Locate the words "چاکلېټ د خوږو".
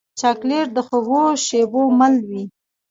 0.19-1.23